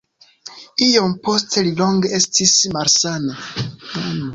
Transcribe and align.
Iom 0.85 1.13
poste 1.29 1.65
li 1.69 1.75
longe 1.85 2.13
estis 2.23 2.59
malsana. 2.79 3.41